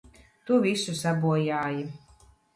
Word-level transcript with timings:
Tu 0.47 0.57
visu 0.63 0.95
sabojāji! 1.01 1.87